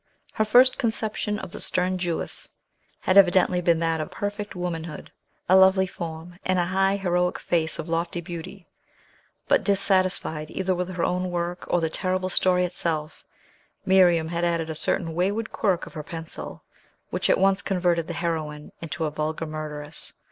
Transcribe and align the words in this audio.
Her 0.33 0.45
first 0.45 0.79
conception 0.79 1.37
of 1.37 1.51
the 1.51 1.59
stern 1.59 1.99
Jewess 1.99 2.49
had 3.01 3.19
evidently 3.19 3.61
been 3.61 3.77
that 3.81 4.01
of 4.01 4.09
perfect 4.09 4.55
womanhood, 4.55 5.11
a 5.47 5.55
lovely 5.55 5.85
form, 5.85 6.39
and 6.43 6.57
a 6.57 6.65
high, 6.65 6.95
heroic 6.95 7.37
face 7.37 7.77
of 7.77 7.87
lofty 7.87 8.19
beauty; 8.19 8.65
but, 9.47 9.63
dissatisfied 9.63 10.49
either 10.49 10.73
with 10.73 10.89
her 10.89 11.03
own 11.03 11.29
work 11.29 11.65
or 11.67 11.79
the 11.81 11.89
terrible 11.91 12.29
story 12.29 12.65
itself, 12.65 13.23
Miriam 13.85 14.29
had 14.29 14.43
added 14.43 14.71
a 14.71 14.73
certain 14.75 15.13
wayward 15.13 15.51
quirk 15.51 15.85
of 15.85 15.93
her 15.93 16.01
pencil, 16.01 16.63
which 17.11 17.29
at 17.29 17.37
once 17.37 17.61
converted 17.61 18.07
the 18.07 18.15
heroine 18.15 18.71
into 18.81 19.05
a 19.05 19.11
vulgar 19.11 19.45
murderess. 19.45 20.13